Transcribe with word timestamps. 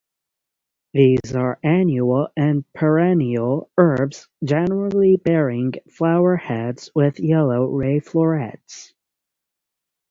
These 0.95 1.35
are 1.35 1.59
annual 1.61 2.29
and 2.35 2.65
perennial 2.73 3.69
herbs 3.77 4.27
generally 4.43 5.17
bearing 5.17 5.73
flower 5.91 6.35
heads 6.37 6.89
with 6.95 7.19
yellow 7.19 7.67
ray 7.67 7.99
florets. 7.99 8.95